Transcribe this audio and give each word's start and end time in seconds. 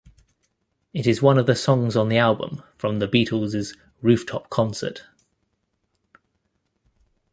It 0.95 1.05
is 1.05 1.21
one 1.21 1.37
of 1.37 1.45
the 1.45 1.53
songs 1.55 1.95
on 1.95 2.09
the 2.09 2.17
album 2.17 2.63
from 2.75 2.97
the 2.97 3.07
Beatles' 3.07 3.77
rooftop 4.01 4.49
concert. 4.49 5.03